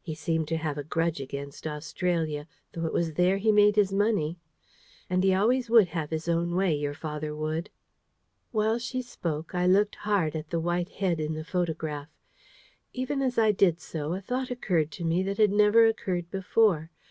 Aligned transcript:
He 0.00 0.14
seemed 0.14 0.48
to 0.48 0.56
have 0.56 0.78
a 0.78 0.82
grudge 0.82 1.20
against 1.20 1.66
Australia, 1.66 2.46
though 2.72 2.86
it 2.86 2.92
was 2.94 3.12
there 3.12 3.36
he 3.36 3.52
made 3.52 3.76
his 3.76 3.92
money. 3.92 4.38
And 5.10 5.22
he 5.22 5.34
always 5.34 5.68
would 5.68 5.88
have 5.88 6.08
his 6.08 6.26
own 6.26 6.54
way, 6.54 6.74
your 6.74 6.94
father 6.94 7.36
would." 7.36 7.68
While 8.50 8.78
she 8.78 9.02
spoke, 9.02 9.54
I 9.54 9.66
looked 9.66 9.96
hard 10.08 10.34
at 10.34 10.48
the 10.48 10.58
white 10.58 10.88
head 10.88 11.20
in 11.20 11.34
the 11.34 11.44
photograph. 11.44 12.08
Even 12.94 13.20
as 13.20 13.36
I 13.36 13.52
did 13.52 13.78
so, 13.78 14.14
a 14.14 14.22
thought 14.22 14.50
occurred 14.50 14.90
to 14.92 15.04
me 15.04 15.22
that 15.24 15.36
had 15.36 15.52
never 15.52 15.84
occurred 15.86 16.30
before. 16.30 16.90